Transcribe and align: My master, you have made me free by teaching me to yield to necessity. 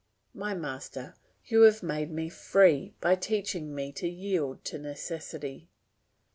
My 0.33 0.55
master, 0.55 1.13
you 1.45 1.61
have 1.61 1.83
made 1.83 2.09
me 2.09 2.27
free 2.27 2.95
by 3.01 3.13
teaching 3.13 3.75
me 3.75 3.91
to 3.91 4.07
yield 4.09 4.65
to 4.65 4.79
necessity. 4.79 5.69